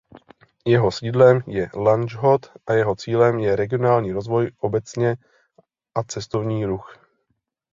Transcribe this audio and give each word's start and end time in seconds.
Jeho 0.65 0.89
sídlem 0.91 1.41
je 1.47 1.69
Lanžhot 1.75 2.51
a 2.67 2.73
jeho 2.73 2.95
cílem 2.95 3.39
je 3.39 3.55
regionální 3.55 4.11
rozvoj 4.11 4.51
obecně 4.59 5.15
a 5.95 6.03
cestovní 6.03 6.65
ruch. 6.65 6.97